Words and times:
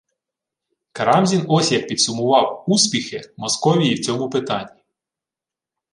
Карамзін 0.93 1.45
ось 1.49 1.71
як 1.71 1.87
підсумував 1.87 2.63
«успіхи» 2.67 3.21
Московії 3.37 3.93
в 3.95 4.05
цьому 4.05 4.29
питанні: 4.29 4.81